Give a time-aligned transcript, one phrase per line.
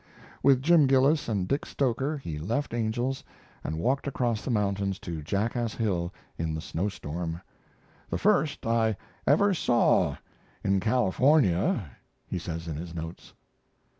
[0.41, 3.23] With Jim Gillis and Dick Stoker he left Angel's
[3.63, 7.39] and walked across the mountains to Jackass Hill in the snow storm
[8.09, 10.17] "the first I ever saw
[10.63, 11.87] in California,"
[12.25, 13.33] he says in his notes.